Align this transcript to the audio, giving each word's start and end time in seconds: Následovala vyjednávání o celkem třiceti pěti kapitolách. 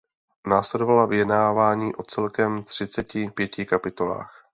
Následovala 0.47 1.05
vyjednávání 1.05 1.95
o 1.95 2.03
celkem 2.03 2.63
třiceti 2.63 3.29
pěti 3.35 3.65
kapitolách. 3.65 4.43